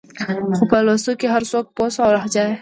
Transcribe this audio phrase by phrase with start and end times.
[0.55, 2.55] خو په لوستو کې هر څوک پوه شه او لهجه يې